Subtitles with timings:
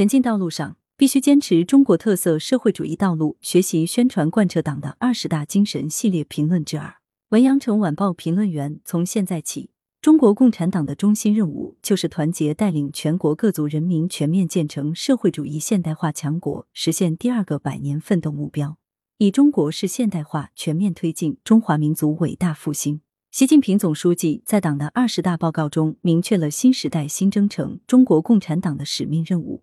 [0.00, 6.94] 前进道路上，必须坚持中国特色社会主义道路，学习宣传贯彻党的二十大精神系列评论之二。
[7.28, 9.68] 文阳城晚报评论员：从现在起，
[10.00, 18.78] 中国共产党的中心任务就是团结带领全国各族人民全面建成社会主义现代化强国，实现第二个百年奋斗目标，
[19.18, 23.02] 以中国式现代化全面推进中华民族伟大复兴。
[23.30, 29.62] 习近平总书记在党的二十大报告中明确了新时代新征程中国共产党的使命任务。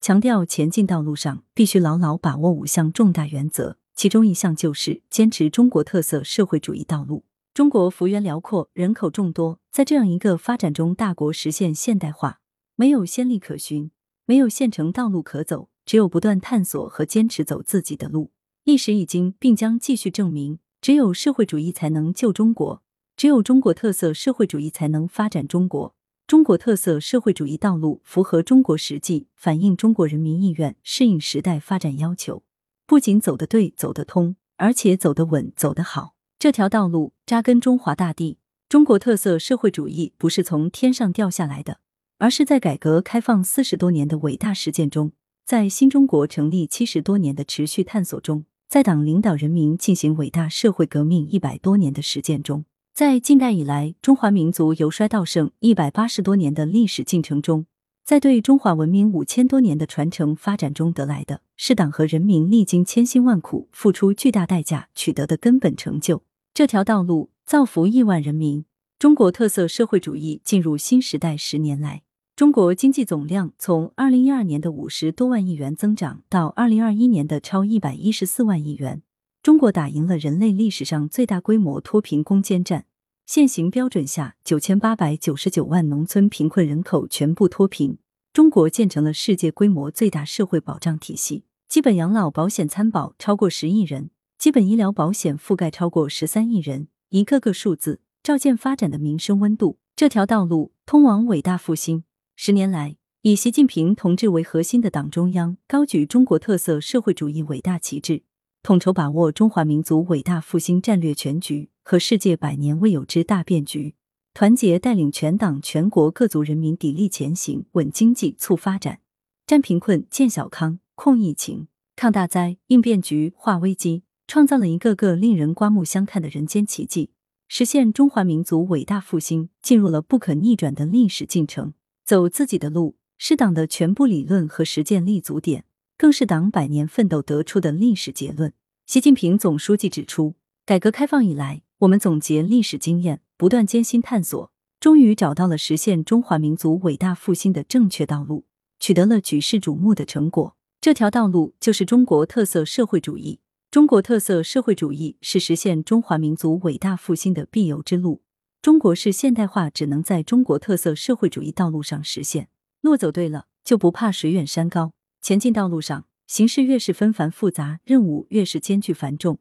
[0.00, 7.24] 强调前进道路上必须牢牢把握五项重大原则，其中一项就是坚持中国特色社会主义道路。
[7.52, 12.40] 中国幅员辽阔，人口众多，在这样一个发展中大国实现现代化，
[12.76, 13.90] 没有先例可循，
[14.24, 18.30] 没有现成道路可走，只有不断探索和坚持走自己的路。
[18.62, 22.82] 历史已经并将继续证明，只有社会主义才能救中国，
[23.16, 25.96] 只有中国特色社会主义才能发展中国。
[26.28, 32.42] 中国特色社会主义道路符合中国实际，反映中国人民意愿，适应时代发展要求。
[32.86, 36.16] 不仅走得对、走得通，而且走得稳、走得好。
[36.38, 38.36] 这条道路扎根中华大地。
[38.68, 41.80] 中国特色社会主义不是从天上掉下来的，
[42.18, 45.12] 而是在改革开放四十多年的伟大实践中，
[45.46, 52.66] 在新中国成立七十多年的持续探索中，在党领导人民进行伟大社会革命一百多年的实践中。
[52.98, 57.66] 在近代以来，中华民族由衰到盛一百八十多年的历史进程中，
[58.04, 66.24] 在对中华文明五千多年的传承发展中得来的，是党和人民历经千辛万苦、付出巨大代价取得的根本成就。
[66.52, 68.64] 这条道路造福亿万人民。
[68.98, 72.02] 中国特色社会主义进入新时代十年来，
[72.34, 79.02] 中国经济总量从二零一二年的五十多万亿元增长到二零二一年的超一百一十四万亿元。
[79.40, 82.86] 中国打赢了人类历史上最大规模脱贫攻坚战。
[83.28, 87.98] 现行标准下，九千八百九十九万农村贫困人口全部脱贫。
[88.32, 96.88] 中国建成了世界规模最大社会保障体系，基本养老保险参保超过十亿人，基本医疗保险覆盖超过十三亿人。
[97.10, 99.78] 一个个数字，照见发展的民生温度。
[99.94, 102.04] 这条道路通往伟大复兴。
[102.34, 108.22] 十年来，以习近平同志为核心的党中央高举中国特色社会主义伟大旗帜，
[108.62, 111.68] 统筹把握中华民族伟大复兴战略全局。
[111.90, 113.94] 和世界百年未有之大变局，
[114.34, 119.00] 团结带领全党全国各族人民砥砺前行，稳经济、促发展，
[119.46, 127.08] 战贫困、建小康、控疫情、抗大灾、应变局、化危机，创造了一个个令人刮目相看的人间奇迹，
[127.48, 131.72] 实现中华民族伟大复兴进入了不可逆转的历史进程。
[132.04, 135.64] 走自己的路，是党的全部理论和实践立足点，
[135.96, 138.52] 更是党百年奋斗得出的历史结论。
[138.84, 140.34] 习近平总书记指出，
[140.66, 144.50] 改革开放以来，我们总结历史经验，不断艰辛探索，
[144.80, 148.46] 终于找到了实现中华民族伟大复兴的正确道路，
[148.80, 150.56] 取得了举世瞩目的成果。
[150.80, 153.38] 这条道路就是中国特色社会主义。
[153.70, 158.22] 中国特色社会主义是实现中华民族伟大复兴的必由之路。
[158.60, 162.48] 中国式现代化只能在中国特色社会主义道路上实现。
[162.80, 164.94] 路走对了，就不怕水远山高。
[165.22, 169.38] 前进道路上，形势越是纷繁复杂，任务越是艰巨繁重。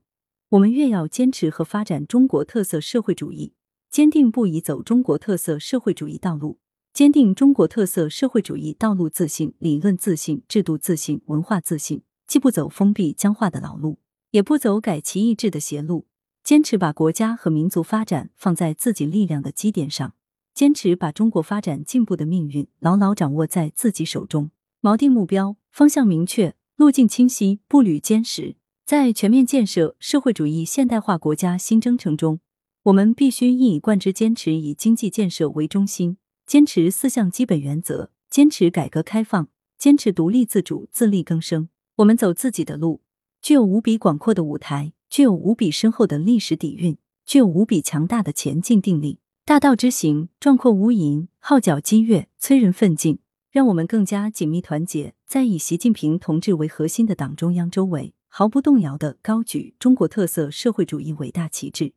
[0.51, 3.51] 我们越要坚持和发展中国特色社会主义，
[3.89, 6.59] 坚定不移走中国特色社会主义道路，
[6.93, 13.99] 坚定中国特色社会主义道路自信、理论自信、制度自信、文化自信，既不走封闭僵化的老路，
[14.31, 16.07] 也不走改旗易帜的邪路，
[16.45, 20.13] 坚持把国家和民族发展放在自己力量的基点上，
[20.53, 28.55] 坚持把中国发展进步的命运牢牢掌握在自己手中，锚定目标，方向明确，路径清晰，步履坚实。
[28.87, 32.39] 在全面建设社会主义现代化国家新征程中，
[32.83, 36.15] 我们必须一以贯之坚持以经济建设为中心，
[36.45, 41.67] 坚持四项基本原则，坚持改革开放，坚持独立自主、自力更生。
[41.97, 43.01] 我们走自己的路，
[43.41, 49.19] 具有无比广阔的舞台，具有无比深厚的历史底蕴，具有无比强大的前进定力。
[49.43, 53.19] 大道之行，壮阔无垠，号角激越，催人奋进。
[53.51, 58.13] 让我们更加紧密团结在以习近平同志为核心的党中央周围。
[58.37, 61.93] 毫不动摇地高举中国特色社会主义伟大旗帜，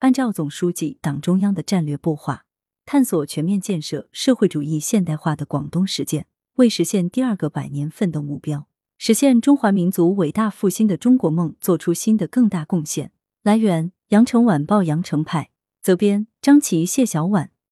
[0.00, 2.46] 按照总书记、党中央的战略擘画，
[2.84, 8.66] 探索全面建设社会主义现代化的广东实践，为实现第二个百年奋斗目标、
[8.98, 13.12] 实现中华民族伟大复兴的中国梦做出新的更大贡献。
[13.44, 15.50] 来源：羊城晚报羊城派，
[15.80, 17.52] 责编：张琪、谢小婉。